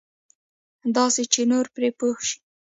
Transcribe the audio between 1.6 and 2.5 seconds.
پرې پوه شي.